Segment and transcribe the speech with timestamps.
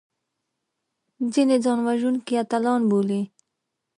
[1.33, 3.21] ځینې ځانوژونکي اتلان بولي